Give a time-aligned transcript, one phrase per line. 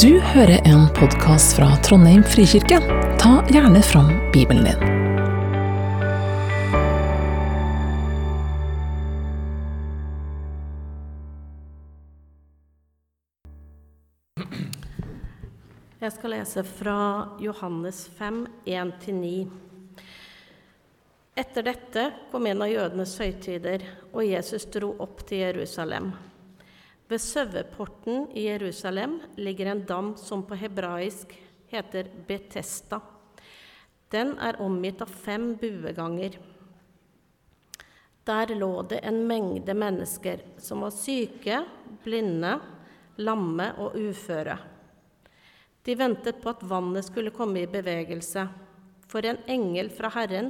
[0.00, 2.78] Du hører en podkast fra Trondheim frikirke.
[3.20, 4.80] Ta gjerne fram Bibelen din.
[16.00, 16.96] Jeg skal lese fra
[17.44, 19.36] Johannes 5, 1-9.
[21.36, 23.84] Etter dette kom en av jødenes høytider,
[24.16, 26.14] og Jesus dro opp til Jerusalem.
[27.12, 31.34] Ved Saueporten i Jerusalem ligger en dam som på hebraisk
[31.68, 33.00] heter Betesta.
[34.08, 36.38] Den er omgitt av fem bueganger.
[38.24, 41.58] Der lå det en mengde mennesker som var syke,
[42.00, 42.54] blinde,
[43.20, 44.56] lamme og uføre.
[45.84, 48.46] De ventet på at vannet skulle komme i bevegelse,
[49.04, 50.48] for en engel fra Herren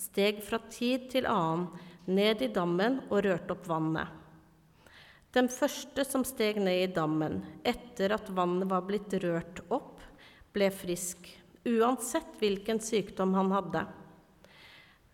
[0.00, 1.68] steg fra tid til annen
[2.08, 4.17] ned i dammen og rørte opp vannet.
[5.36, 10.00] Den første som steg ned i dammen etter at vannet var blitt rørt opp,
[10.56, 11.28] ble frisk,
[11.68, 13.84] uansett hvilken sykdom han hadde.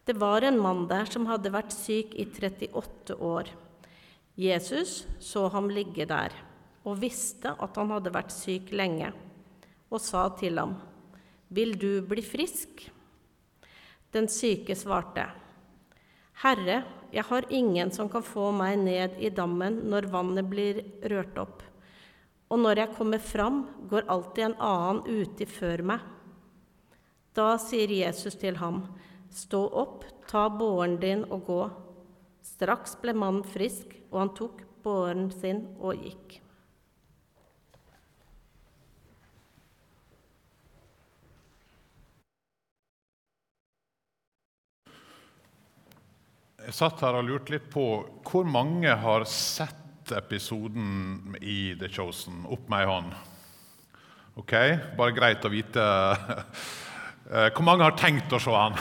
[0.07, 3.51] Det var en mann der som hadde vært syk i 38 år.
[4.39, 6.35] Jesus så ham ligge der
[6.85, 9.09] og visste at han hadde vært syk lenge,
[9.89, 10.77] og sa til ham,
[11.49, 12.85] Vil du bli frisk?
[14.13, 15.27] Den syke svarte,
[16.43, 16.83] Herre,
[17.15, 20.81] jeg har ingen som kan få meg ned i dammen når vannet blir
[21.13, 21.63] rørt opp,
[22.51, 26.03] og når jeg kommer fram, går alltid en annen uti før meg.
[27.35, 28.85] Da sier Jesus til ham,
[29.35, 31.63] Stå opp, ta båren din og gå.
[32.47, 36.44] Straks ble mannen frisk, og han tok båren sin og gikk.
[46.65, 47.83] Jeg satt her og lurte litt på
[48.25, 52.39] hvor mange har sett episoden i The Chosen?
[52.49, 53.11] Opp med ei hånd.
[54.41, 54.55] Ok,
[54.97, 55.85] bare greit å vite.
[57.25, 58.75] Eh, hvor mange har tenkt å se den?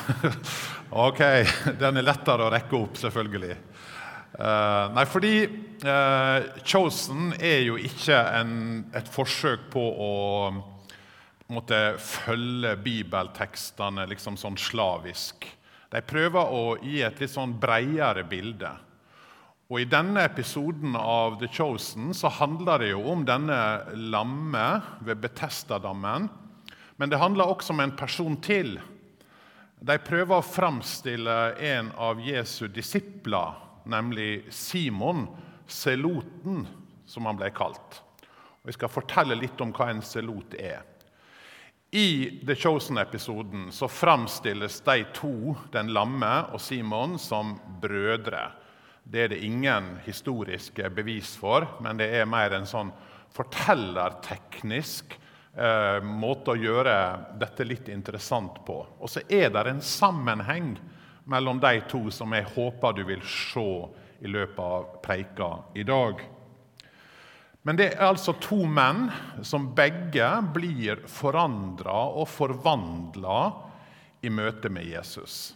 [1.06, 1.22] ok,
[1.80, 3.56] den er lettere å rekke opp, selvfølgelig.
[4.36, 5.32] Uh, nei, fordi
[5.88, 8.52] uh, Chosen er jo ikke en,
[9.00, 10.12] et forsøk på å
[11.56, 15.48] måtte følge bibeltekstene liksom sånn slavisk.
[15.94, 18.72] De prøver å gi et litt sånn bredere bilde.
[19.70, 23.58] Og I denne episoden av The Chosen så handler det jo om denne
[24.12, 24.66] lamme
[25.06, 26.28] ved Betestadammen.
[26.98, 28.76] Men det handler også om en person til.
[29.84, 31.38] De prøver å framstille
[31.74, 33.58] en av Jesu disipler,
[33.90, 35.28] nemlig Simon,
[35.68, 36.64] seloten,
[37.06, 38.02] som han ble kalt.
[38.64, 40.82] Og Jeg skal fortelle litt om hva en selot er.
[41.94, 48.48] I The Chosen-episoden så framstilles de to, den lamme og Simon, som brødre.
[49.04, 52.90] Det er det ingen historiske bevis for, men det er mer en sånn
[53.38, 55.14] fortellerteknisk
[55.54, 56.98] eh, måte å gjøre
[57.38, 58.80] dette litt interessant på.
[58.98, 60.74] Og så er det en sammenheng
[61.30, 63.70] mellom de to som jeg håper du vil se
[64.26, 66.26] i løpet av preika i dag.
[67.64, 69.08] Men det er altså to menn
[69.48, 73.38] som begge blir forandra og forvandla
[74.24, 75.54] i møte med Jesus.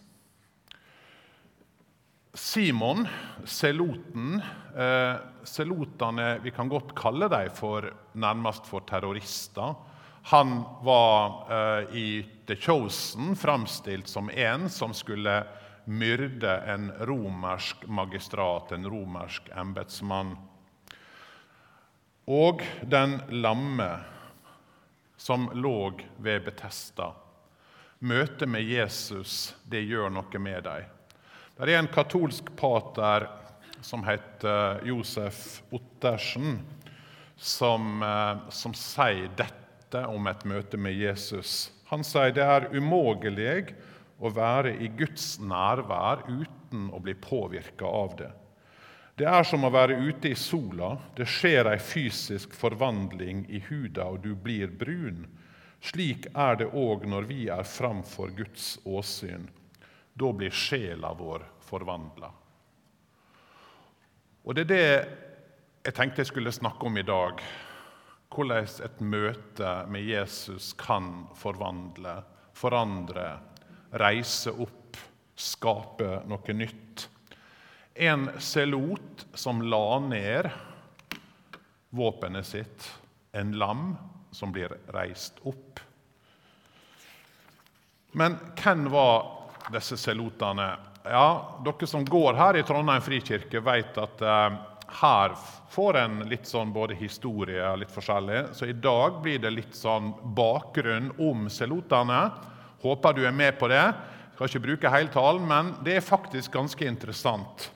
[2.38, 3.08] Simon,
[3.50, 4.38] seloten
[4.78, 5.16] eh,
[5.48, 7.88] Selotene vi kan godt kalle dem for
[8.20, 9.74] nærmest for terrorister.
[10.32, 12.10] Han var eh, i
[12.48, 15.40] The Chosen framstilt som en som skulle
[15.88, 20.36] myrde en romersk magistrat, en romersk embetsmann.
[22.28, 23.88] Og den lamme
[25.18, 27.14] som lå ved Betesta.
[28.00, 30.90] Møtet med Jesus det gjør noe med dem.
[31.58, 33.26] Det er en katolsk pater
[33.82, 36.60] som heter Josef Ottersen,
[37.38, 41.72] som, eh, som sier dette om et møte med Jesus.
[41.90, 43.74] Han sier det er umulig
[44.20, 48.32] å være i Guds nærvær uten å bli påvirka av det.
[49.18, 50.92] Det er som å være ute i sola.
[51.18, 55.24] Det skjer ei fysisk forvandling i huda, og du blir brun.
[55.82, 59.48] Slik er det òg når vi er framfor Guds åsyn.
[60.14, 62.30] Da blir sjela vår forvandla.
[64.46, 64.86] Og Det er det
[65.88, 67.42] jeg tenkte jeg skulle snakke om i dag.
[68.30, 72.20] Hvordan et møte med Jesus kan forvandle,
[72.54, 73.30] forandre,
[73.98, 74.98] reise opp,
[75.34, 77.08] skape noe nytt.
[77.98, 80.50] En selot som la ned
[81.90, 82.92] våpenet sitt.
[83.32, 83.96] En lam
[84.32, 85.80] som blir reist opp.
[88.12, 89.26] Men hvem var
[89.74, 90.76] disse selotene?
[91.04, 94.58] Ja, Dere som går her i Trondheim frikirke, vet at eh,
[95.02, 95.34] her
[95.70, 98.44] får en litt sånn både historie og litt forskjellig.
[98.54, 102.28] Så i dag blir det litt sånn bakgrunn om selotene.
[102.84, 103.84] Håper du er med på det.
[104.36, 107.72] Skal ikke bruke hele talen, men det er faktisk ganske interessant.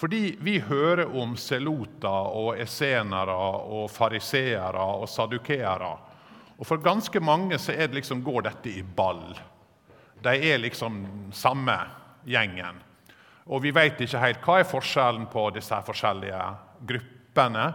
[0.00, 5.90] Fordi vi hører om seloter og esenere og fariseere og sadukeere.
[6.56, 9.34] Og for ganske mange så det liksom, går dette i ball.
[10.24, 11.02] De er liksom
[11.36, 11.74] samme
[12.24, 12.78] gjengen.
[13.52, 16.40] Og vi vet ikke helt hva er forskjellen på disse forskjellige
[16.88, 17.66] gruppene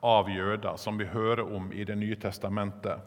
[0.00, 3.04] av jøder som vi hører om i Det nye testamentet.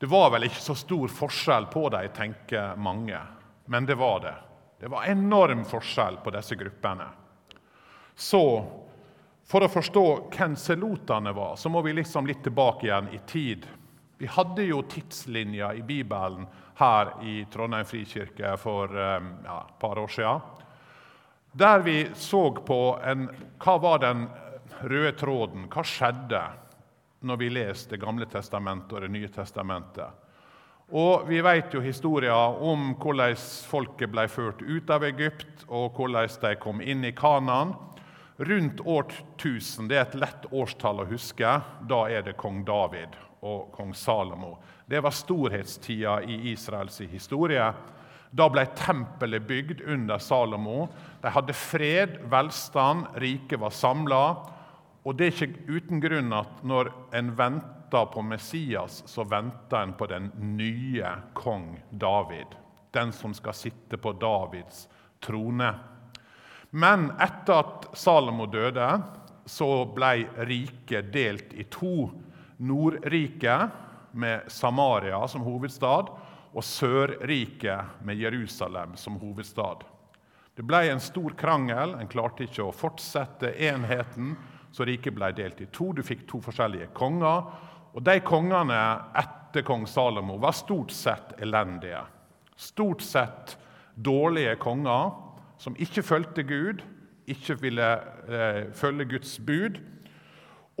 [0.00, 3.20] Det var vel ikke så stor forskjell på dem, tenker mange,
[3.66, 4.34] men det var det.
[4.80, 7.06] Det var enorm forskjell på disse gruppene.
[8.16, 8.44] Så
[9.44, 13.66] for å forstå hvem selotene var, så må vi liksom litt tilbake igjen i tid.
[14.18, 16.46] Vi hadde jo tidslinja i Bibelen
[16.78, 20.40] her i Trondheim frikirke for eh, ja, et par år siden.
[21.54, 23.28] Der vi så på en,
[23.62, 24.26] hva var den
[24.82, 26.42] røde tråden, hva skjedde
[27.24, 30.24] når vi leste Det gamle testamentet og Det nye testamentet.
[30.92, 33.36] Og Vi vet jo historien om hvordan
[33.70, 37.72] folket ble ført ut av Egypt, og hvordan de kom inn i Kanaan.
[38.36, 41.50] Rundt år 1000, det er et lett årstall å huske,
[41.86, 43.14] da er det kong David
[43.46, 44.56] og kong Salomo.
[44.90, 47.68] Det var storhetstida i Israels historie.
[48.34, 50.88] Da ble tempelet bygd under Salomo.
[51.22, 54.24] De hadde fred, velstand, riket var samla.
[55.04, 59.94] Og det er ikke uten grunn at når en venter på Messias, så venter en
[59.94, 62.58] på den nye kong David.
[62.90, 64.88] Den som skal sitte på Davids
[65.22, 65.70] trone.
[66.74, 68.86] Men etter at Salomo døde,
[69.46, 72.08] så ble riket delt i to.
[72.66, 73.80] Nordriket,
[74.14, 76.10] med Samaria som hovedstad,
[76.54, 79.82] og Sørriket med Jerusalem som hovedstad.
[80.54, 81.96] Det ble en stor krangel.
[81.98, 84.36] En klarte ikke å fortsette enheten,
[84.74, 85.92] så riket ble delt i to.
[85.94, 87.42] Du fikk to forskjellige konger.
[87.94, 88.80] Og de kongene
[89.18, 92.02] etter kong Salomo var stort sett elendige.
[92.54, 93.56] Stort sett
[93.94, 95.23] dårlige konger
[95.58, 96.82] som ikke fulgte Gud,
[97.30, 97.90] ikke ville
[98.28, 99.78] eh, følge Guds bud.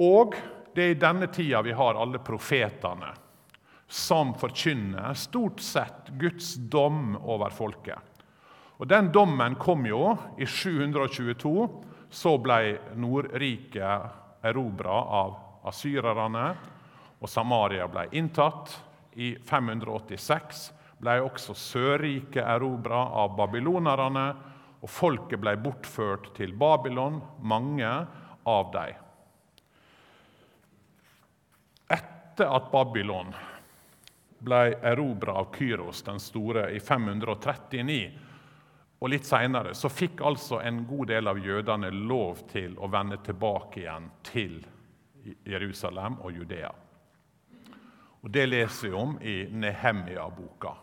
[0.00, 0.34] Og
[0.74, 3.12] det er i denne tida vi har alle profetene
[3.94, 7.98] som forkynner stort sett Guds dom over folket.
[8.76, 11.68] Og Den dommen kom jo i 722.
[12.10, 15.36] Så ble Nordriket erobra av
[15.66, 16.46] asyrerne,
[17.18, 18.74] og Samaria ble inntatt.
[19.14, 20.64] I 586
[20.98, 24.26] ble også Sørriket erobra av babylonerne,
[24.84, 27.88] og folket ble bortført til Babylon, mange
[28.44, 28.98] av dem.
[31.88, 33.32] Etter at Babylon
[34.44, 37.96] ble erobra av Kyros den store i 539.
[39.00, 43.86] Og Litt seinere fikk altså en god del av jødene lov til å vende tilbake
[43.86, 44.60] igjen til
[45.48, 46.72] Jerusalem og Judea.
[48.20, 50.76] Og Det leser vi om i Nehemia-boka.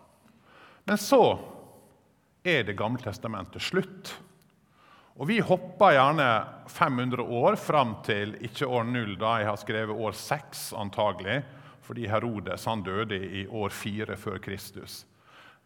[0.89, 1.61] Men så
[2.44, 4.16] er Det gamle testamentet slutt.
[5.20, 6.28] Og Vi hopper gjerne
[6.68, 11.44] 500 år fram til ikke år null, da jeg har skrevet år seks antagelig
[11.82, 15.02] fordi Herodes han døde i år fire før Kristus.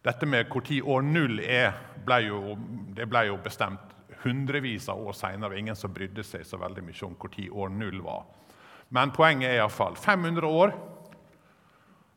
[0.02, 1.76] Dette med når år null er,
[2.06, 2.56] ble jo,
[2.96, 3.94] det ble jo bestemt
[4.24, 5.58] hundrevis av år seinere.
[5.58, 8.24] Ingen som brydde seg så veldig mye om når år null var.
[8.88, 10.74] Men poenget er iallfall 500 år.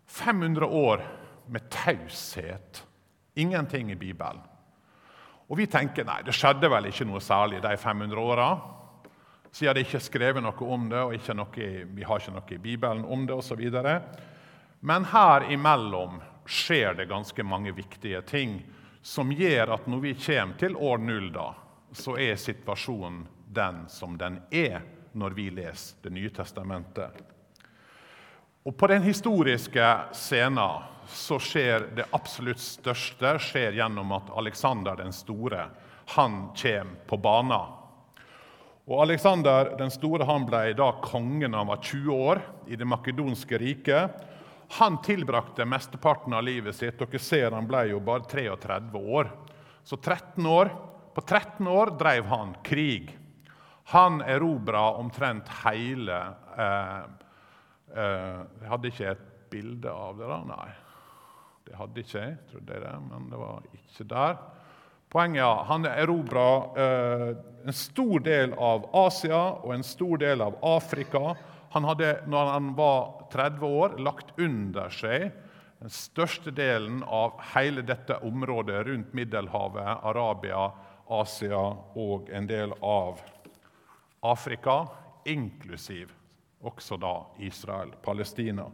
[0.10, 1.06] 500 år
[1.46, 2.84] med taushet.
[3.36, 4.42] Ingenting i Bibelen.
[5.50, 8.50] Og vi tenker nei, det skjedde vel ikke noe særlig de 500 åra
[9.52, 12.60] siden det ikke er skrevet noe om det, og noe, vi har ikke noe i
[12.62, 13.64] Bibelen om det osv.
[14.80, 18.60] Men her imellom skjer det ganske mange viktige ting
[19.02, 21.50] som gjør at når vi kommer til år null, da,
[21.94, 24.84] så er situasjonen den som den er
[25.18, 27.24] når vi leser Det nye testamentet.
[28.64, 35.14] Og På den historiske scenen så skjer det absolutt største skjer gjennom at Aleksander den
[35.16, 35.68] store
[36.16, 37.76] han kommer på banen.
[38.90, 43.60] Og Aleksander den store han ble da kongen han var 20 år i det makedonske
[43.62, 44.16] riket.
[44.80, 46.98] Han tilbrakte mesteparten av livet sitt.
[46.98, 49.30] Dere ser Han ble jo bare 33 år.
[49.84, 50.70] Så 13 år,
[51.14, 53.18] på 13 år drev han krig.
[53.94, 56.20] Han erobra omtrent hele
[56.58, 57.00] eh,
[57.96, 60.44] eh, Jeg hadde ikke et bilde av det, da?
[60.46, 60.70] Nei.
[61.70, 64.40] Det hadde ikke jeg, trodde jeg det, men det var ikke der.
[65.10, 66.48] Poenget er han erobra
[66.82, 67.30] eh,
[67.70, 71.36] en stor del av Asia og en stor del av Afrika.
[71.74, 75.30] Han hadde, når han var 30 år, lagt under seg
[75.80, 80.72] den største delen av hele dette området rundt Middelhavet, Arabia,
[81.10, 81.62] Asia
[81.98, 83.22] og en del av
[84.26, 84.82] Afrika,
[85.30, 86.12] inklusiv
[86.66, 88.66] også da Israel, Palestina.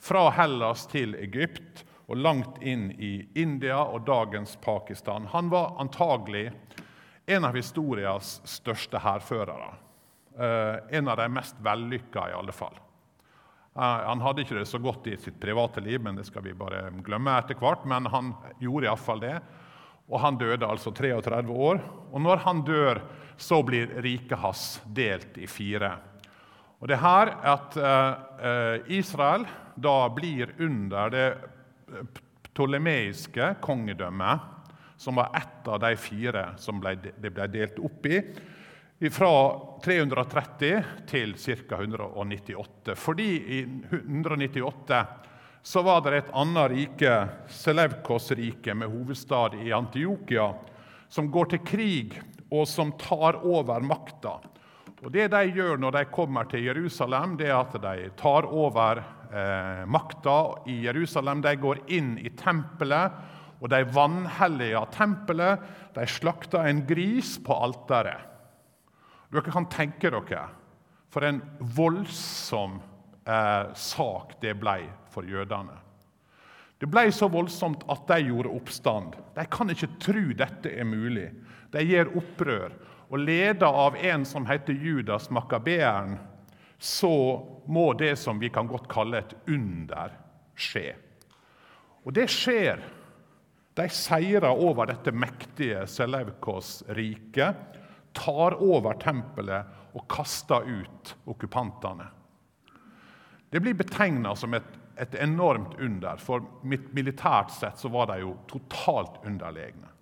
[0.00, 5.28] Fra Hellas til Egypt og langt inn i India og dagens Pakistan.
[5.30, 6.48] Han var antagelig
[7.30, 9.68] en av historias største hærførere.
[10.34, 12.74] Eh, en av de mest vellykka, i alle fall.
[13.76, 16.56] Eh, han hadde ikke det så godt i sitt private liv, men det skal vi
[16.56, 17.86] bare glemme etter hvert.
[17.86, 19.36] Men han gjorde iallfall det.
[20.10, 21.78] Og han døde altså 33 år.
[22.10, 23.04] Og når han dør,
[23.38, 25.94] så blir riket hans delt i fire.
[26.80, 29.46] Og det er her at eh, Israel
[29.78, 31.26] da blir under det
[32.50, 34.40] ptolemeiske kongedømmet,
[35.00, 38.20] som var ett av de fire som ble, det ble delt opp i
[39.08, 39.32] fra
[39.84, 41.78] 330 til ca.
[41.80, 42.96] 198.
[43.00, 45.04] Fordi i 198
[45.62, 47.14] så var det et annet rike,
[47.48, 50.50] Selevkos-riket, med hovedstad i Antiokia,
[51.08, 52.20] som går til krig,
[52.50, 54.38] og som tar over makta.
[55.00, 59.00] Og Det de gjør når de kommer til Jerusalem, det er at de tar over
[59.32, 61.42] eh, makta i Jerusalem.
[61.42, 63.14] De går inn i tempelet,
[63.60, 65.62] og de vanhelliger tempelet.
[65.94, 68.26] De slakter en gris på alteret.
[69.30, 70.48] Dere kan tenke dere
[71.10, 71.40] for en
[71.76, 72.80] voldsom
[73.26, 75.76] eh, sak det ble for jødene.
[76.80, 79.18] Det ble så voldsomt at de gjorde oppstand.
[79.36, 81.28] De kan ikke tro dette er mulig.
[81.74, 82.72] De gjør opprør.
[83.10, 86.14] Og leda av en som heter Judas Makabeeren,
[86.80, 90.14] så må det som vi kan godt kalle et under,
[90.56, 90.94] skje.
[92.08, 92.80] Og det skjer.
[93.76, 97.66] De seirer over dette mektige Seleukos-riket,
[98.16, 102.08] tar over tempelet og kaster ut okkupantene.
[103.50, 108.34] Det blir betegna som et, et, enormt under, for militært sett så var de jo
[108.50, 109.92] totalt underlegne.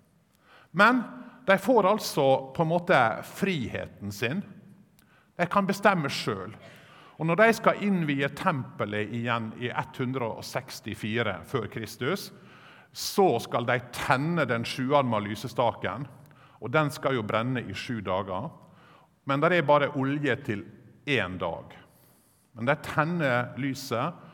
[0.71, 1.03] Men
[1.45, 4.43] de får altså på en måte friheten sin.
[5.39, 6.53] De kan bestemme sjøl.
[7.19, 12.29] Og når de skal innvie tempelet igjen i 164 før Kristus,
[12.91, 16.07] så skal de tenne den sjuarma lysestaken
[16.59, 18.49] og den skal jo brenne i sju dager.
[19.27, 20.65] Men det er bare olje til
[21.07, 21.75] én dag.
[22.53, 24.25] Men de tenner lyset,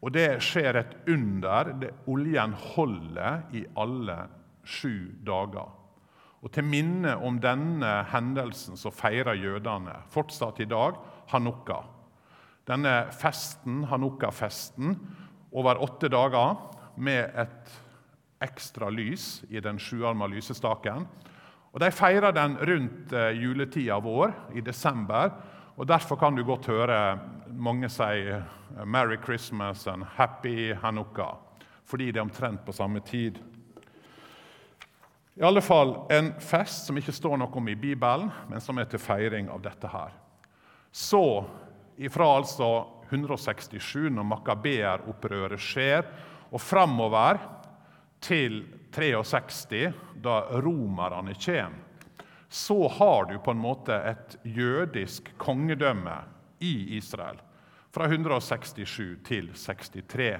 [0.00, 1.74] og det skjer et under.
[1.80, 4.16] Det, oljen holder i alle
[4.64, 5.68] sju dager.
[6.40, 10.96] Og Til minne om denne hendelsen så feirer jødene fortsatt i dag
[11.32, 11.82] hanukka.
[12.68, 14.94] Denne festen, hanukka-festen
[15.52, 16.56] over åtte dager
[16.96, 17.74] med et
[18.40, 21.04] ekstra lys i den sjuarma lysestaken.
[21.70, 25.30] Og De feirer den rundt eh, juletida vår, i desember.
[25.76, 27.18] og Derfor kan du godt høre
[27.52, 28.42] mange si eh,
[28.84, 31.36] 'Merry Christmas' and 'Happy Hanukka',
[31.84, 33.38] fordi det er omtrent på samme tid.
[35.34, 38.88] I alle fall en fest som ikke står noe om i Bibelen, men som er
[38.90, 40.16] til feiring av dette her.
[40.90, 41.22] Så,
[41.96, 42.70] ifra altså
[43.10, 46.06] 167, når makabeeropprøret skjer,
[46.50, 47.38] og framover
[48.20, 51.86] til 63, da romerne kommer,
[52.50, 56.16] så har du på en måte et jødisk kongedømme
[56.58, 57.38] i Israel.
[57.94, 60.32] Fra 167 til 63.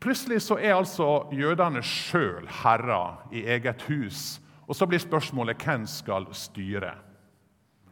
[0.00, 4.40] Plutselig så er altså jødene sjøl herrer i eget hus.
[4.68, 6.94] Og så blir spørsmålet hvem skal styre?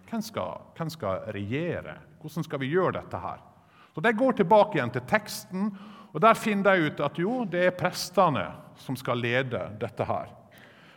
[0.09, 1.99] Hvem skal, hvem skal regjere?
[2.23, 3.45] Hvordan skal vi gjøre dette her?
[3.95, 5.73] Så De går tilbake igjen til teksten
[6.13, 8.47] og Der finner de ut at jo, det er prestene
[8.81, 10.31] som skal lede dette her.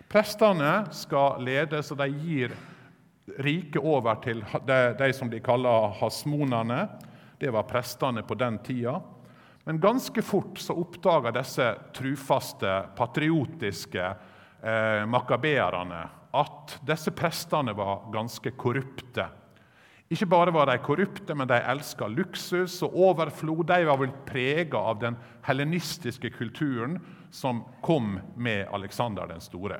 [0.09, 2.55] Prestene skal lede, så de gir
[3.39, 6.87] riket over til de, de som de kaller hasmonene.
[7.39, 8.99] Det var prestene på den tida.
[9.63, 14.07] Men ganske fort så oppdaga disse trufaste, patriotiske
[14.63, 16.01] eh, makabeerne
[16.31, 19.27] at disse prestene var ganske korrupte.
[20.11, 23.63] Ikke bare var de korrupte, men de elska luksus og overflod.
[23.69, 25.15] De var vel prega av den
[25.47, 26.97] helenistiske kulturen
[27.31, 29.79] som kom med Aleksander den store.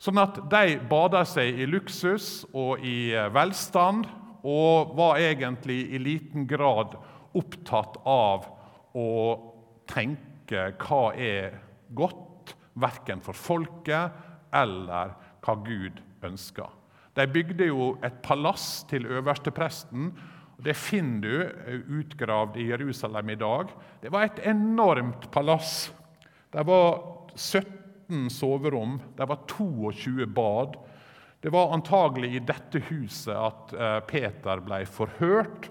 [0.00, 4.06] Sånn at de bada seg i luksus og i eh, velstand
[4.40, 6.94] og var egentlig i liten grad
[7.36, 8.46] opptatt av
[8.96, 9.10] å
[9.90, 11.56] tenke hva er
[11.94, 14.14] godt, verken for folket
[14.56, 16.68] eller hva Gud ønsker.
[17.18, 20.12] De bygde jo et palass til øverstepresten.
[20.60, 23.72] Det finner du eh, utgravd i Jerusalem i dag.
[24.02, 25.90] Det var et enormt palass.
[26.52, 27.00] Det var
[27.34, 30.78] 17 soverom, det var 22 bad.
[31.40, 35.70] Det var antagelig i dette huset at eh, Peter ble forhørt.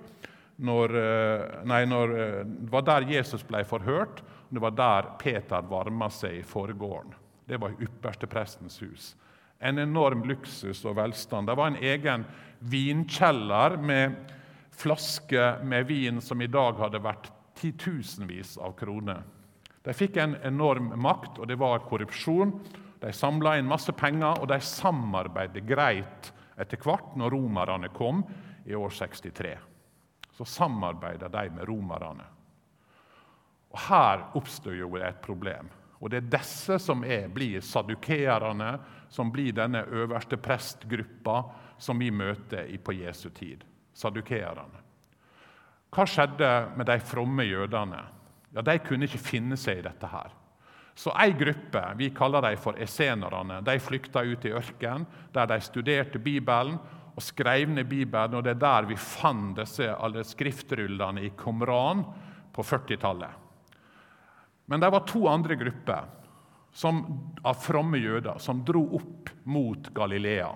[0.60, 2.14] Når, eh, nei, når,
[2.44, 4.22] det var der Jesus ble forhørt.
[4.22, 7.16] og Det var der Peter varma seg i forgården.
[7.48, 9.16] Det var yppersteprestens hus.
[9.60, 11.48] En enorm luksus og velstand.
[11.48, 12.26] Det var en egen
[12.60, 14.36] vinkjeller med
[14.80, 19.24] flasker med vin som i dag hadde vært titusenvis av kroner.
[19.84, 22.54] De fikk en enorm makt, og det var korrupsjon.
[23.00, 28.24] De samla inn masse penger, og de samarbeidet greit etter hvert når romerne kom
[28.68, 29.56] i år 63.
[30.40, 32.24] Så samarbeider de med romerne.
[33.70, 35.68] Og Her oppstår jo et problem.
[36.00, 38.78] Og Det er disse som er, blir sadukeerne,
[39.10, 41.42] som blir denne øverste prestgruppa
[41.78, 43.66] som vi møter på Jesu tid.
[43.94, 44.80] Sadukeerne.
[45.92, 48.00] Hva skjedde med de fromme jødene?
[48.56, 50.08] Ja, De kunne ikke finne seg i dette.
[50.08, 50.32] her.
[50.96, 55.60] Så ei gruppe, vi kaller dem for esenerne, de flykta ut i ørkenen, der de
[55.62, 56.80] studerte Bibelen
[57.20, 58.38] og skrev ned Bibelen.
[58.40, 62.06] og Det er der vi fant disse alle skriftrullene i Qumran
[62.56, 63.36] på 40-tallet.
[64.72, 66.08] Men det var to andre grupper
[66.72, 67.02] som,
[67.44, 70.52] av fromme jøder som dro opp mot Galilea.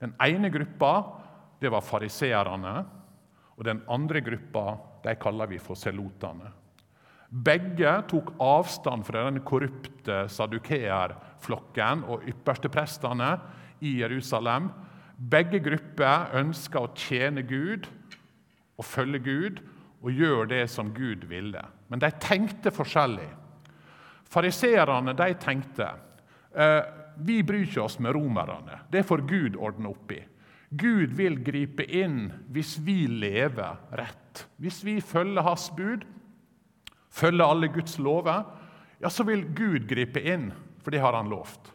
[0.00, 0.94] Den ene gruppa
[1.60, 2.74] det var fariseerne,
[3.58, 6.54] og den andre gruppa de kaller vi for selotene.
[7.30, 13.34] Begge tok avstand fra den korrupte sadukeerflokken og yppersteprestene
[13.86, 14.70] i Jerusalem.
[15.20, 17.88] Begge grupper ønsker å tjene Gud
[18.80, 19.60] og følge Gud
[20.00, 21.60] og gjøre det som Gud ville.
[21.92, 23.28] Men de tenkte forskjellig.
[24.30, 25.12] Fariseerne
[25.42, 25.90] tenkte
[26.54, 26.80] eh,
[27.20, 28.80] vi bryr ikke oss med romerne.
[28.88, 30.22] Det får Gud ordne opp i.
[30.70, 34.46] Gud vil gripe inn hvis vi lever rett.
[34.56, 36.06] Hvis vi følger Hans bud,
[37.10, 38.46] følger alle Guds lover,
[39.00, 40.50] ja, så vil Gud gripe inn,
[40.80, 41.72] for det har han lovt.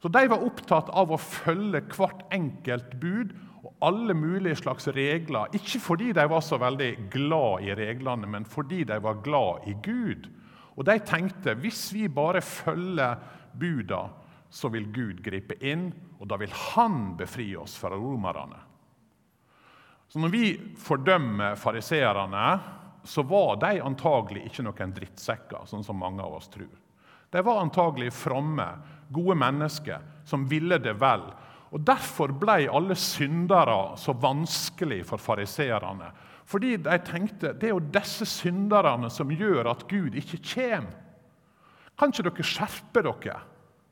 [0.00, 5.52] Så De var opptatt av å følge hvert enkelt bud og alle mulige slags regler.
[5.56, 9.76] Ikke fordi de var så veldig glad i reglene, men fordi de var glad i
[9.84, 10.30] Gud.
[10.76, 13.20] Og de tenkte hvis vi bare følger
[13.52, 14.06] buda,
[14.50, 18.58] så vil Gud gripe inn, og da vil Han befri oss fra romerne.
[20.10, 20.46] Så når vi
[20.80, 22.46] fordømmer fariseerne,
[23.04, 26.72] så var de antagelig ikke noen drittsekker, sånn som mange av oss tror.
[27.30, 28.66] De var antagelig fromme,
[29.12, 31.26] gode mennesker som ville det vel,
[31.70, 36.10] og Derfor ble alle syndere så vanskelig for fariseerne.
[36.50, 40.96] Fordi de tenkte det er jo disse synderne som gjør at Gud ikke kommer.
[41.98, 43.38] Kan ikke dere skjerpe dere?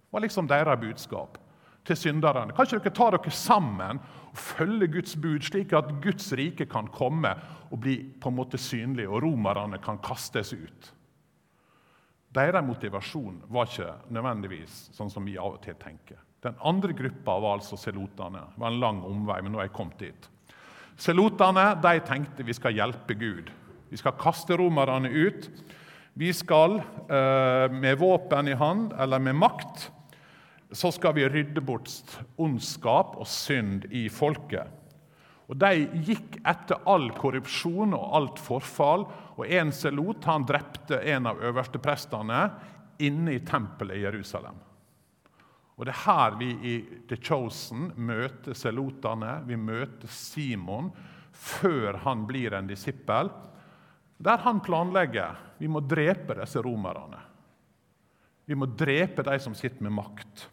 [0.09, 1.39] Det var liksom deres budskap
[1.87, 2.55] til synderne.
[2.57, 6.89] Kan ikke dere ta dere sammen og følge Guds bud, slik at Guds rike kan
[6.93, 7.35] komme
[7.71, 10.95] og bli på en måte synlig, og romerne kan kastes ut?
[12.35, 16.21] Deres motivasjon var ikke nødvendigvis sånn som vi av og til tenker.
[16.45, 18.45] Den andre gruppa var altså selotene.
[18.53, 20.29] Det var en lang omvei, men nå er jeg kommet dit.
[20.99, 23.51] Selotene de tenkte vi skal hjelpe Gud.
[23.89, 25.49] Vi skal kaste romerne ut.
[26.19, 29.89] Vi skal eh, med våpen i hand eller med makt
[30.73, 31.89] så skal vi rydde bort
[32.37, 34.69] ondskap og synd i folket.
[35.49, 39.07] Og De gikk etter all korrupsjon og alt forfall.
[39.39, 42.41] Og En selot han drepte en av øversteprestene
[43.07, 44.57] inne i tempelet i Jerusalem.
[45.79, 46.75] Og Det er her vi i
[47.07, 49.37] The Chosen møter selotene.
[49.47, 50.91] Vi møter Simon
[51.31, 53.31] før han blir en disippel.
[54.19, 57.23] Der han planlegger vi må drepe disse romerne.
[58.45, 60.49] Vi må drepe de som sitter med makt.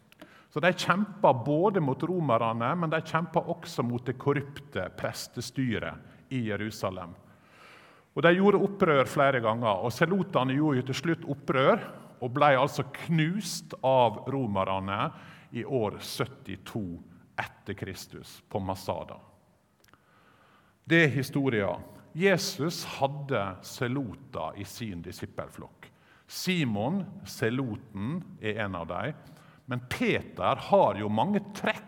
[0.52, 6.46] Så De kjemper både mot romerne, men de kjemper også mot det korrupte prestestyret i
[6.48, 7.12] Jerusalem.
[8.16, 11.82] Og De gjorde opprør flere ganger, og selotene gjorde jo til slutt opprør
[12.24, 15.10] og ble altså knust av romerne
[15.52, 16.80] i år 72
[17.36, 19.18] etter Kristus, på Masada.
[20.88, 21.84] Det er historien.
[22.16, 25.90] Jesus hadde selota i sin disippelflokk.
[26.26, 29.18] Simon, seloten, er en av dem.
[29.66, 31.85] Men Peter har jo mange trekk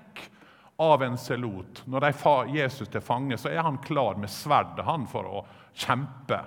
[0.78, 1.82] av en selot.
[1.86, 5.44] Når de får Jesus til fange, så er han klar med sverdet han for å
[5.74, 6.38] kjempe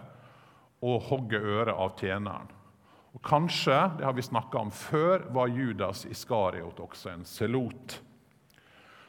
[0.82, 2.48] og hogge øret av tjeneren.
[3.12, 8.00] Og Kanskje det har vi om før, var Judas Iskariot også en selot.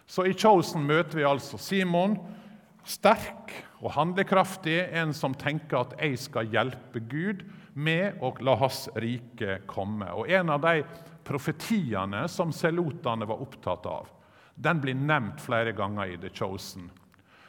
[0.07, 2.19] Så i Chosen møter vi altså Simon,
[2.85, 8.89] sterk og handlekraftig, en som tenker at 'jeg skal hjelpe Gud med å la hans
[8.97, 10.11] rike komme'.
[10.15, 10.83] Og En av de
[11.25, 14.07] profetiene som selotene var opptatt av,
[14.62, 16.90] den blir nevnt flere ganger i The Chosen.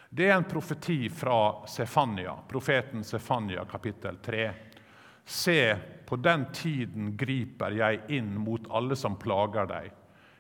[0.10, 4.52] Det er en profeti fra Sefania, profeten Sefania, kapittel 3.
[5.26, 9.92] Se, på den tiden griper jeg inn mot alle som plager deg.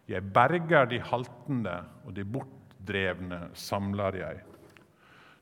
[0.10, 4.42] Jeg berger de haltende, og de bortdrevne samler jeg.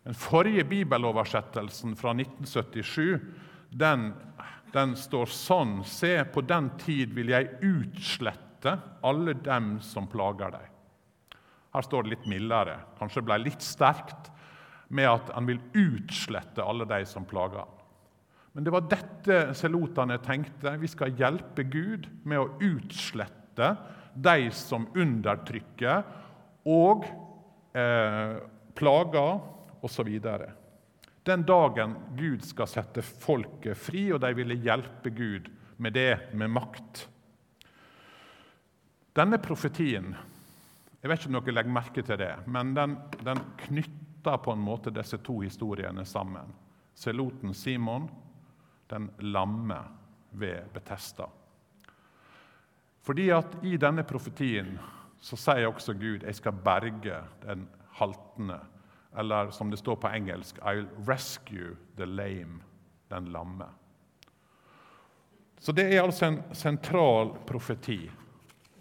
[0.06, 3.20] Den forrige bibeloversettelsen fra 1977
[3.72, 4.12] den,
[4.74, 10.68] den står sånn Se, på den tid vil jeg utslette alle dem som plager deg.
[11.72, 12.80] Her står det litt mildere.
[13.00, 14.32] Kanskje det ble litt sterkt
[14.92, 17.78] med at han vil utslette alle de som plager han.
[18.52, 20.76] Men det var dette selotene tenkte.
[20.82, 23.70] Vi skal hjelpe Gud med å utslette
[24.12, 26.04] de som undertrykker
[26.68, 27.06] og
[27.72, 28.34] eh,
[28.76, 29.40] plager
[29.82, 30.10] osv.
[31.24, 35.48] Den dagen Gud skal sette folket fri, og de ville hjelpe Gud
[35.82, 37.06] med det, med makt.
[39.16, 40.14] Denne profetien
[41.02, 44.62] jeg vet ikke om dere legger merke til det, men den, den knytter på en
[44.62, 46.52] måte disse to historiene sammen.
[46.94, 48.10] Seloten Simon,
[48.92, 49.80] den lamme
[50.38, 51.26] ved Betesta.
[53.02, 54.76] Fordi at i denne profetien
[55.22, 57.66] så sier også Gud jeg skal berge den
[57.98, 58.60] haltende.
[59.18, 62.62] Eller som det står på engelsk I'll rescue the lame,
[63.10, 63.68] den lamme.
[65.60, 68.06] Så det er altså en sentral profeti.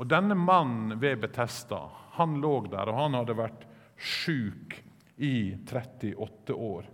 [0.00, 1.82] Og denne mannen ved Betesta
[2.20, 4.76] han lå der, og han hadde vært sjuk
[5.16, 6.88] i 38 år.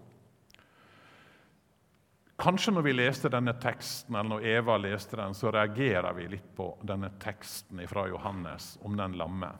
[2.37, 6.51] Kanskje når vi leste denne teksten, eller når Eva leste den, så reagerer vi litt
[6.57, 9.51] på denne teksten fra Johannes om den lamme.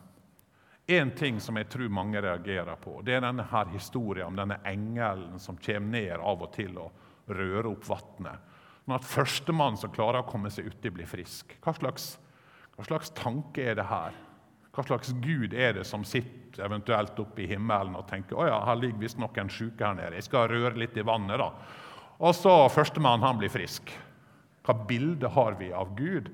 [0.87, 4.61] En ting som jeg tror mange reagerer på, det er denne her historien om denne
[4.69, 8.53] engelen som kommer ned av og til og rører opp vannet.
[8.87, 11.57] Når at førstemann som klarer å komme seg uti, blir frisk.
[11.65, 12.13] Hva slags
[12.77, 14.17] hva slags tanke er det her?
[14.77, 18.59] Hva slags gud er det som sitter eventuelt oppe i himmelen og tenker å ja,
[18.69, 21.51] her ligger visstnok en syke her nede, jeg skal røre litt i vannet, da.
[22.17, 23.93] Og så førstemann, han blir frisk.
[24.65, 26.31] Hva bilde har vi av Gud?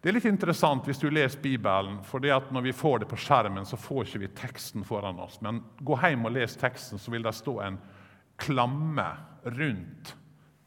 [0.00, 3.64] Det er litt interessant hvis du leser Bibelen, for når vi får det på skjermen,
[3.68, 5.40] så får ikke vi teksten foran oss.
[5.44, 7.80] Men gå hjem og les teksten, så vil det stå en
[8.40, 9.08] klamme
[9.48, 10.12] rundt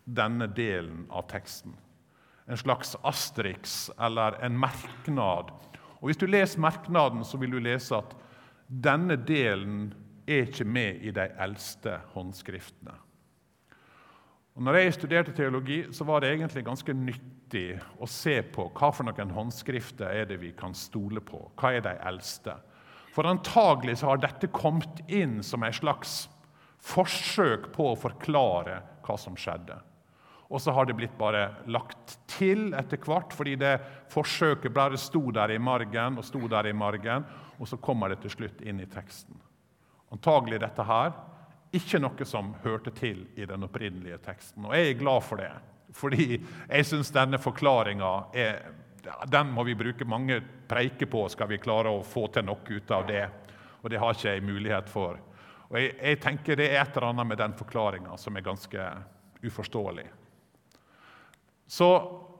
[0.09, 1.77] denne delen av teksten
[2.49, 5.51] en slags asterix eller en merknad.
[5.99, 8.15] Og Hvis du leser merknaden, så vil du lese at
[8.69, 9.93] denne delen
[10.29, 12.95] er ikke med i de eldste håndskriftene.
[14.55, 18.89] Og når jeg studerte teologi, så var det egentlig ganske nyttig å se på hva
[18.91, 21.45] for noen håndskrifter er det vi kan stole på.
[21.59, 22.57] Hva er de eldste?
[23.15, 26.27] For antagelig så har dette kommet inn som en slags
[26.83, 29.79] forsøk på å forklare hva som skjedde.
[30.49, 33.75] Og så har det blitt bare lagt til etter hvert, fordi det
[34.09, 37.25] forsøket bare sto der i margen og sto der i margen,
[37.59, 39.37] og så kommer det til slutt inn i teksten.
[40.09, 41.13] Antagelig dette her
[41.77, 44.65] ikke noe som hørte til i den opprinnelige teksten.
[44.65, 45.51] Og jeg er glad for det,
[45.93, 48.13] fordi jeg syns denne forklaringa
[49.29, 52.91] den må vi bruke mange preiker på, skal vi klare å få til noe ut
[52.91, 53.25] av det.
[53.81, 55.21] Og det har ikke jeg mulighet for.
[55.69, 58.89] Og jeg, jeg tenker Det er et eller annet med den forklaringa som er ganske
[59.45, 60.07] uforståelig.
[61.69, 61.89] Så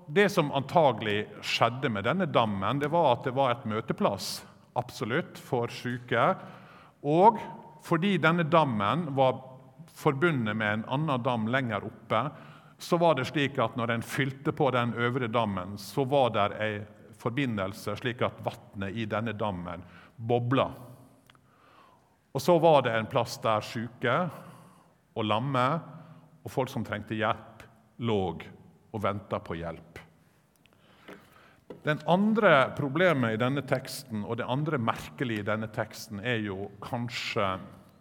[0.10, 4.40] det som antagelig skjedde med denne dammen, det var at det var et møteplass
[4.80, 6.32] absolutt for syke.
[7.06, 7.38] Og
[7.86, 9.38] fordi denne dammen var
[9.94, 12.24] forbundet med en annen dam lenger oppe,
[12.80, 16.50] så var det slik at når en fylte på den øvre dammen, så var det
[16.64, 16.76] ei
[17.20, 19.84] forbindelse slik at vannet i denne dammen
[20.16, 20.70] bobla.
[22.34, 24.16] Og så var det en plass der syke
[25.14, 25.66] og lamme
[26.40, 27.66] og folk som trengte hjelp,
[28.00, 28.22] lå
[28.92, 30.00] og venter på hjelp.
[31.86, 36.72] Den andre problemet i denne teksten, og det andre merkelige i denne teksten, er jo
[36.84, 37.54] kanskje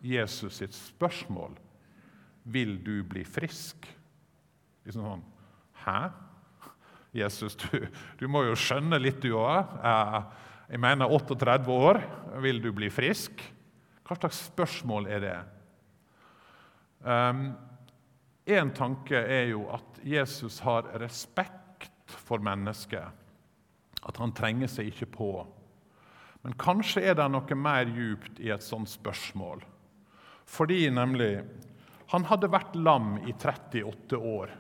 [0.03, 1.55] Jesus sitt spørsmål.
[2.49, 3.87] Vil du bli frisk?
[4.87, 5.27] Liksom sånn
[5.85, 6.09] Hæ?
[7.15, 7.87] Jesus, du,
[8.21, 9.79] du må jo skjønne litt, du òg.
[9.79, 10.19] Eh,
[10.75, 12.03] jeg mener 38 år.
[12.45, 13.41] Vil du bli frisk?
[14.05, 15.37] Hva slags spørsmål er det?
[17.05, 17.53] Um,
[18.49, 23.05] en tanke er jo at Jesus har respekt for mennesket.
[24.09, 25.33] At han trenger seg ikke på.
[26.43, 29.65] Men kanskje er det noe mer djupt i et sånt spørsmål.
[30.49, 31.43] Fordi nemlig
[32.09, 34.53] Han hadde vært lam i 38 år.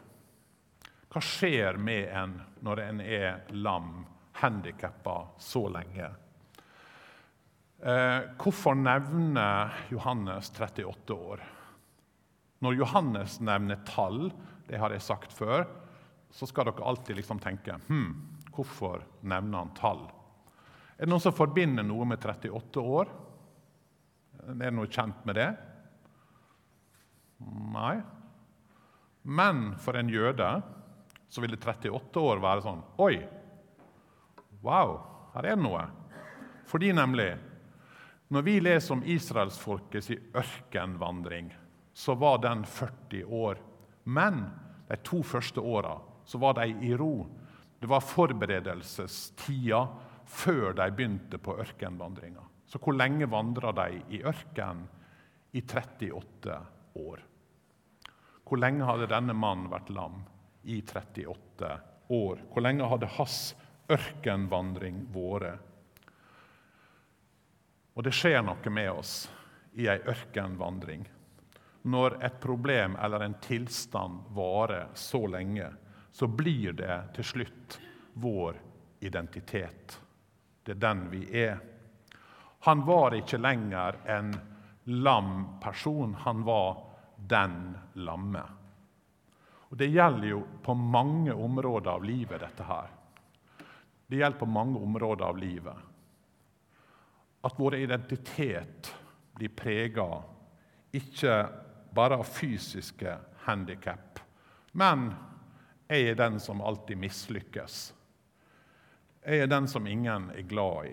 [1.09, 4.03] Hva skjer med en når en er lam,
[4.37, 6.11] handikappa, så lenge?
[7.81, 11.40] Eh, hvorfor nevner Johannes 38 år?
[12.64, 14.33] Når Johannes nevner tall,
[14.68, 15.66] det har jeg sagt før,
[16.31, 18.11] så skal dere alltid liksom tenke hm,
[18.53, 20.03] hvorfor nevner han tall?
[20.99, 23.11] Er det noen som forbinder noe med 38 år?
[24.42, 25.49] Er det noe kjent med det?
[27.73, 28.01] Nei.
[29.23, 30.49] Men for en jøde
[31.29, 33.21] så ville 38 år være sånn Oi!
[34.64, 34.97] Wow,
[35.37, 35.85] her er det noe.
[36.66, 37.31] Fordi nemlig
[38.35, 41.53] Når vi leser om israelsfolkets ørkenvandring
[41.99, 43.59] så var den 40 år.
[44.05, 44.45] Men
[44.89, 45.97] de to første åra
[46.35, 47.27] var de i ro.
[47.81, 49.81] Det var forberedelsestida
[50.25, 52.45] før de begynte på ørkenvandringa.
[52.71, 54.87] Så hvor lenge vandra de i ørkenen?
[55.53, 56.61] I 38
[57.03, 57.27] år.
[58.47, 60.23] Hvor lenge hadde denne mannen vært lam?
[60.63, 61.75] I 38
[62.15, 62.47] år.
[62.53, 63.43] Hvor lenge hadde hans
[63.91, 65.59] ørkenvandring vært?
[67.99, 69.25] Og det skjer noe med oss
[69.75, 71.09] i ei ørkenvandring.
[71.83, 75.71] Når et problem eller en tilstand varer så lenge,
[76.12, 77.79] så blir det til slutt
[78.19, 78.59] vår
[79.01, 80.01] identitet.
[80.62, 81.59] Det er den vi er.
[82.67, 84.33] Han var ikke lenger en
[84.85, 86.83] lam person, han var
[87.17, 88.43] den lamme.
[89.69, 92.88] Og Det gjelder jo på mange områder av livet, dette her.
[94.07, 95.77] Det gjelder på mange områder av livet.
[97.45, 98.95] At vår identitet
[99.37, 100.09] blir prega
[100.97, 101.35] ikke
[101.99, 103.17] bare av fysiske
[103.49, 104.21] handikap,
[104.73, 105.09] men
[105.89, 107.79] jeg er den som alltid mislykkes.
[109.27, 110.93] Jeg er den som ingen er glad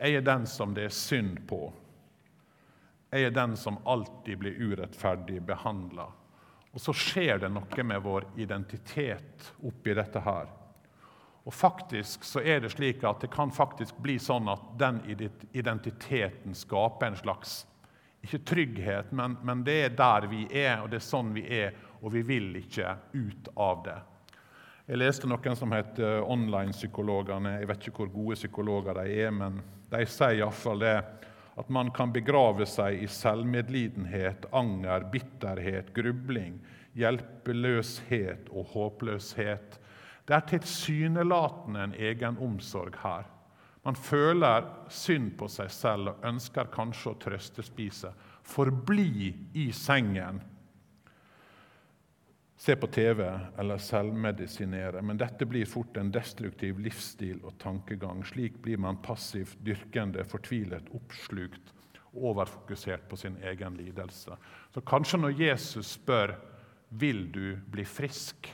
[0.00, 1.60] Jeg er den som det er synd på.
[3.12, 6.08] Jeg er den som alltid blir urettferdig behandla.
[6.74, 10.50] Og så skjer det noe med vår identitet oppi dette her.
[11.46, 15.04] Og faktisk så er det slik at det kan faktisk bli sånn at den
[15.52, 17.60] identiteten skaper en slags
[18.24, 21.76] ikke trygghet, men, men det er der vi er, og det er sånn vi er,
[22.02, 23.98] og vi vil ikke ut av det.
[24.88, 27.58] Jeg leste noen som heter online-psykologene.
[27.60, 29.60] Jeg vet ikke hvor gode psykologer de er, men
[29.92, 30.96] de sier iallfall det
[31.58, 36.60] at man kan begrave seg i selvmedlidenhet, anger, bitterhet, grubling,
[36.98, 39.78] hjelpeløshet og håpløshet.
[40.28, 43.26] Det er tilsynelatende en egen omsorg her.
[43.86, 48.12] Man føler synd på seg selv og ønsker kanskje å trøstespise.
[48.48, 50.40] Forbli i sengen
[52.58, 53.22] se på TV
[53.58, 58.24] eller selvmedisinere, men dette blir fort en destruktiv livsstil og tankegang.
[58.26, 61.70] Slik blir man passivt dyrkende, fortvilet, oppslukt,
[62.18, 64.34] overfokusert på sin egen lidelse.
[64.74, 66.34] Så kanskje når Jesus spør
[66.98, 68.50] vil du bli frisk,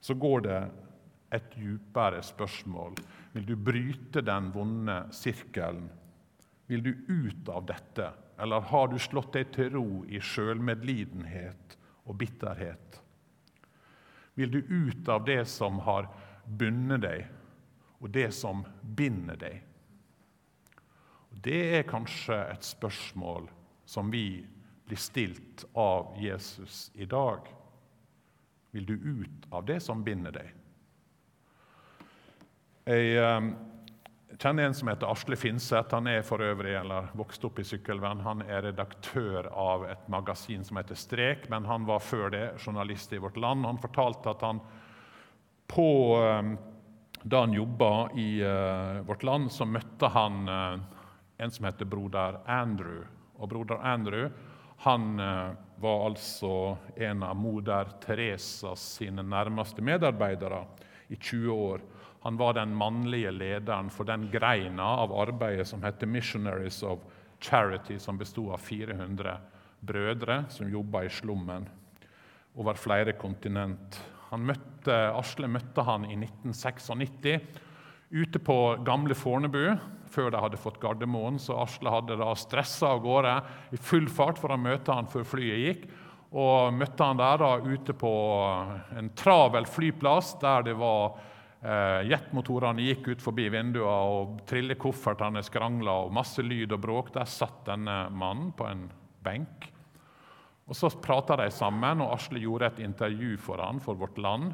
[0.00, 0.62] så går det
[1.36, 2.96] et djupere spørsmål.
[3.32, 5.88] Vil du bryte den vonde sirkelen?
[6.68, 12.18] Vil du ut av dette, eller har du slått deg til ro i sjølmedlidenhet og
[12.20, 13.02] bitterhet?
[14.34, 16.08] vil du ut av det som har
[16.46, 17.26] bundet deg,
[18.00, 19.60] og det som binder deg?
[21.42, 23.48] Det er kanskje et spørsmål
[23.88, 24.42] som vi
[24.86, 27.46] blir stilt av Jesus i dag.
[28.72, 30.50] Vil du ut av det som binder deg?
[32.82, 33.44] Jeg eh,
[34.42, 35.94] kjenner en som heter Asle Finseth.
[35.94, 38.24] Han er for øvrig, eller vokste opp i Sykkylven.
[38.26, 43.14] Han er redaktør av et magasin som heter Strek, men han var før det journalist
[43.14, 43.68] i Vårt Land.
[43.68, 44.58] Han fortalte at han
[45.70, 46.52] på eh,
[47.22, 50.80] da han jobba i uh, Vårt Land, så møtte han uh,
[51.38, 53.04] en som heter broder Andrew.
[53.38, 54.26] Og broder Andrew
[54.82, 60.64] han uh, var altså en av moder Teresas sine nærmeste medarbeidere
[61.14, 61.84] i 20 år.
[62.22, 67.02] Han var den mannlige lederen for den greina av arbeidet som heter Missionaries of
[67.42, 69.36] Charity, som bestod av 400
[69.82, 71.66] brødre som jobba i slummen
[72.54, 73.98] over flere kontinent.
[74.32, 76.92] Møtte, Asle møtte han i 1996
[78.12, 79.74] ute på gamle Fornebu
[80.12, 81.40] før de hadde fått Gardermoen.
[81.40, 83.34] Så Asle hadde da stressa av gårde
[83.72, 85.84] i full fart for å møte han før flyet gikk.
[86.32, 88.14] Og møtte han der da ute på
[88.96, 91.18] en travel flyplass der det var
[91.62, 97.12] jetmotorene gikk ut forbi vinduene, og trillekoffertene skrangla, og masse lyd og bråk.
[97.14, 98.88] Der satt denne mannen på en
[99.22, 99.68] benk.
[100.66, 104.52] Og Så prata de sammen, og Asle gjorde et intervju for han for Vårt Land.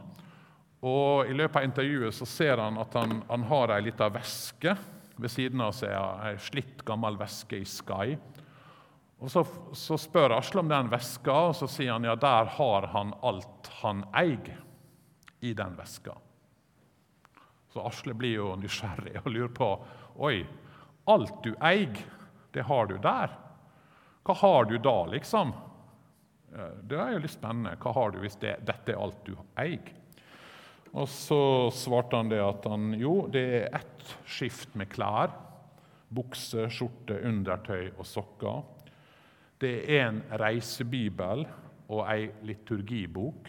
[0.82, 4.76] Og I løpet av intervjuet så ser han at han, han har ei lita veske
[5.18, 5.94] ved siden av seg.
[5.94, 8.16] Ei slitt, gammel veske i Sky.
[9.18, 9.42] Og så,
[9.74, 13.70] så spør Asle om den veska, og så sier han ja, der har han alt
[13.80, 14.60] han eier
[15.42, 16.14] i den veska.
[17.72, 19.68] Så Asle blir jo nysgjerrig og lurer på
[20.28, 20.40] Oi,
[21.08, 22.00] alt du eier,
[22.52, 23.34] det har du der.
[24.24, 25.52] Hva har du da, liksom?
[26.88, 27.76] Det er jo litt spennende.
[27.80, 29.92] Hva har du hvis det, dette er alt du eier?
[30.96, 31.40] Og så
[31.76, 35.34] svarte han det at han, jo, det er ett skift med klær.
[36.08, 38.62] Bukse, skjorte, undertøy og sokker.
[39.60, 41.44] Det er en reisebibel
[41.92, 43.48] og ei liturgibok.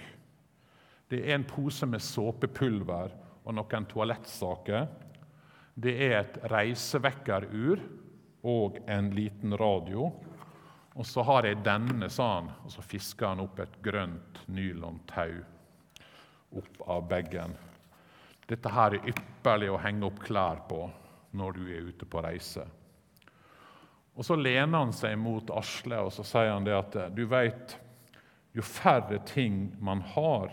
[1.10, 3.16] Det er en pose med såpepulver
[3.50, 4.88] og noen toalettsaker.
[5.74, 7.82] Det er et reisevekkerur
[8.50, 10.10] og en liten radio.
[11.00, 15.40] Og så har jeg denne, sa han, og så fisker han opp et grønt nylontau
[16.60, 17.54] opp av bagen.
[18.50, 20.82] Dette her er ypperlig å henge opp klær på
[21.38, 22.66] når du er ute på reise.
[24.18, 27.78] Og Så lener han seg mot Asle og så sier han det at du vet,
[28.52, 30.52] jo færre ting man har,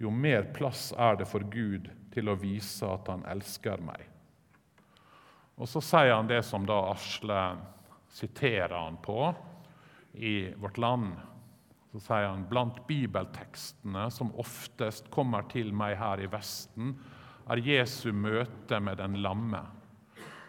[0.00, 4.02] jo mer plass er det for Gud til å vise at han elsker meg.
[5.58, 7.40] Og Så sier han det som da Asle
[8.14, 9.34] siterer han på
[10.14, 11.16] i Vårt Land.
[11.92, 16.94] Så sier han blant bibeltekstene som oftest kommer til meg her i Vesten,
[17.48, 19.62] er Jesu møte med den lamme.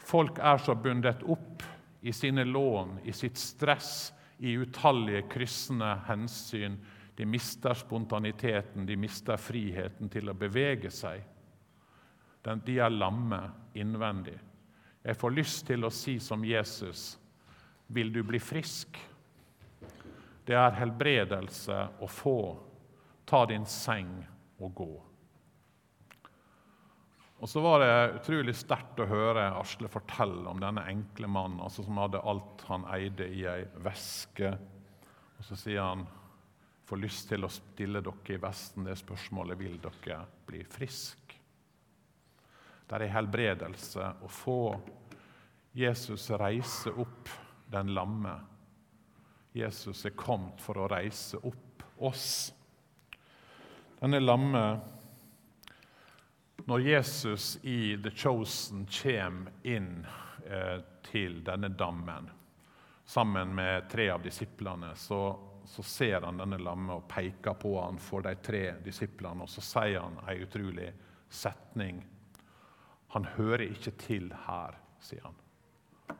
[0.03, 1.63] Folk er så bundet opp
[2.01, 6.77] i sine lån, i sitt stress, i utallige kryssende hensyn.
[7.15, 11.23] De mister spontaniteten, de mister friheten til å bevege seg.
[12.43, 13.41] De er lamme
[13.75, 14.37] innvendig.
[15.03, 17.17] Jeg får lyst til å si som Jesus.:
[17.87, 18.99] Vil du bli frisk?
[20.45, 22.39] Det er helbredelse å få.
[23.25, 24.15] Ta din seng
[24.57, 24.93] og gå.
[27.39, 31.85] Og så var det utrolig sterkt å høre Asle fortelle om denne enkle mannen altså
[31.85, 34.51] som hadde alt han eide i ei veske.
[35.37, 36.03] Og så sier han
[36.89, 41.28] får lyst til å stille dere i Vesten det spørsmålet vil dere bli friske.
[42.89, 44.61] Det er helbredelse å få.
[45.77, 47.29] Jesus reise opp
[47.69, 48.33] den lamme
[49.51, 52.53] Jesus er kommet for å reise opp oss.
[53.99, 54.63] Denne lamme
[56.69, 60.05] Når Jesus i The Chosen kommer inn
[60.45, 62.29] eh, til denne dammen
[63.09, 67.97] sammen med tre av disiplene, så, så ser han denne lamme og peker på han
[67.97, 69.47] for de tre disiplene.
[69.47, 70.91] Og så sier han en utrolig
[71.25, 72.03] setning.
[73.15, 75.37] Han hører ikke til her, sier han.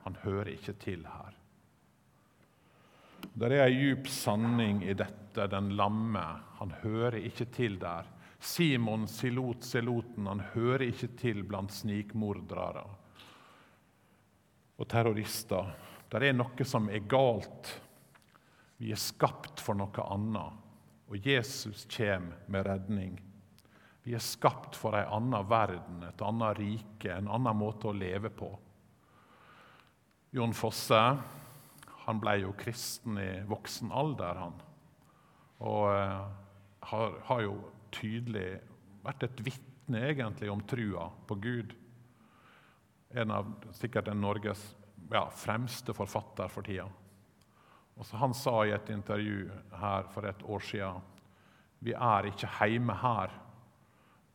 [0.05, 1.35] Han hører ikke til her.
[3.39, 5.45] Det er ei djup sanning i dette.
[5.51, 6.23] Den lamme,
[6.59, 8.07] han hører ikke til der.
[8.39, 12.85] Simon Silot Seloten, han hører ikke til blant snikmordere
[14.79, 15.73] og terrorister.
[16.09, 17.73] Det er noe som er galt.
[18.79, 20.55] Vi er skapt for noe annet,
[21.11, 23.17] og Jesus kommer med redning.
[24.05, 28.31] Vi er skapt for en annen verden, et annet rike, en annen måte å leve
[28.33, 28.49] på.
[30.35, 31.01] Jon Fosse
[32.09, 34.55] han ble jo kristen i voksen alder, han.
[35.61, 36.23] Og uh,
[36.89, 37.57] har, har, jo
[37.93, 38.59] tydelig
[39.03, 41.75] vært et vitne egentlig om trua på Gud.
[43.13, 44.63] En av sikkert en Norges
[45.11, 46.87] ja, fremste forfatter for tida.
[47.99, 49.49] Og Han sa i et intervju
[49.81, 51.05] her for et år siden
[51.83, 53.31] vi er ikke hjemme her.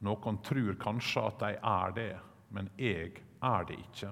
[0.03, 2.13] Noen tror kanskje at de er det,
[2.51, 4.11] men jeg er det ikke.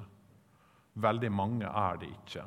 [1.03, 2.45] Veldig mange er det ikke.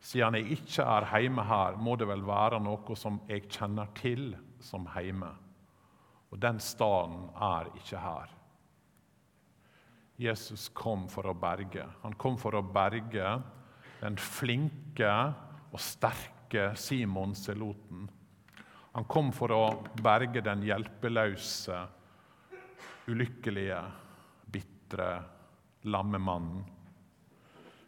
[0.00, 4.32] Siden jeg ikke er hjemme her, må det vel være noe som jeg kjenner til
[4.62, 5.30] som hjemme.
[6.30, 8.34] Og den staden er ikke her.
[10.18, 11.84] Jesus kom for å berge.
[12.02, 13.36] Han kom for å berge
[14.00, 15.10] den flinke
[15.70, 18.08] og sterke Simon Seloten.
[18.96, 19.62] Han kom for å
[20.02, 21.84] berge den hjelpeløse,
[23.08, 23.80] ulykkelige,
[24.52, 25.10] bitre
[25.88, 26.64] lammemannen.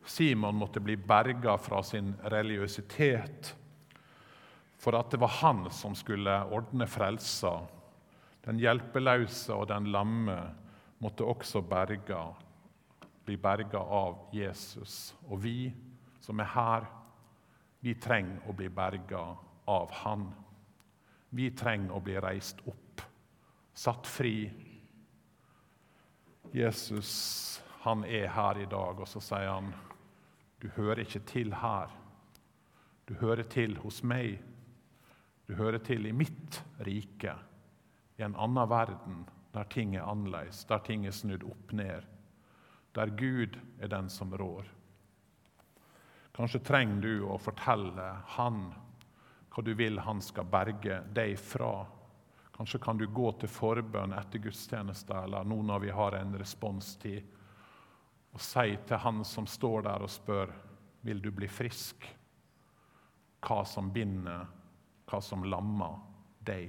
[0.04, 3.54] Simon måtte bli berga fra sin religiøsitet
[4.80, 7.52] for at det var han som skulle ordne frelsa.
[8.46, 10.38] Den hjelpeløse og den lamme
[11.04, 12.22] måtte også berga,
[13.24, 15.12] bli berga av Jesus.
[15.28, 15.70] Og vi
[16.24, 16.88] som er her,
[17.80, 19.22] vi trenger å bli berga
[19.70, 20.26] av Han.
[21.30, 23.04] Vi trenger å bli reist opp,
[23.72, 24.50] satt fri.
[26.52, 29.72] Jesus, han er her i dag, og så sier han
[30.60, 31.92] du hører ikke til her.
[33.08, 34.42] Du hører til hos meg.
[35.48, 37.32] Du hører til i mitt rike,
[38.18, 39.22] i en annen verden
[39.54, 42.04] der ting er annerledes, der ting er snudd opp ned,
[42.94, 44.68] der Gud er den som rår.
[46.36, 48.68] Kanskje trenger du å fortelle Han
[49.50, 51.88] hva du vil han skal berge deg fra.
[52.60, 57.22] Kanskje kan du gå til forbønn etter gudstjeneste eller nå når vi har en responstid
[58.34, 60.52] og si til han som står der og spør
[61.08, 62.04] vil du bli frisk,
[63.40, 64.44] hva som binder,
[65.08, 65.96] hva som lammer
[66.44, 66.68] deg.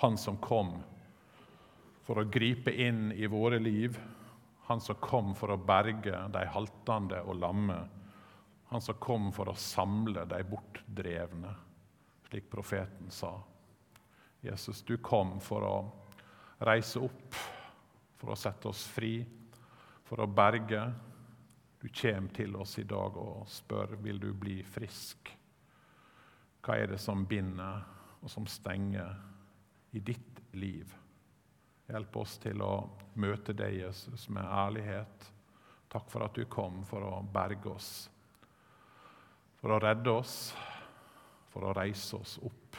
[0.00, 0.72] Han som kom
[2.08, 4.00] for å gripe inn i våre liv,
[4.72, 7.82] han som kom for å berge de haltende og lamme,
[8.72, 11.52] han som kom for å samle de bortdrevne,
[12.32, 13.36] slik profeten sa.
[14.40, 15.76] Jesus, du kom for å
[16.64, 17.36] reise opp,
[18.20, 19.18] for å sette oss fri
[20.10, 20.82] for å berge.
[21.80, 25.30] Du kommer til oss i dag og spør vil du bli frisk.
[26.60, 27.84] Hva er det som binder
[28.20, 29.14] og som stenger
[29.94, 30.90] i ditt liv?
[31.90, 32.74] Hjelp oss til å
[33.22, 35.30] møte deg, Jesus, med ærlighet.
[35.90, 37.94] Takk for at du kom for å berge oss,
[39.58, 40.36] for å redde oss,
[41.50, 42.78] for å reise oss opp.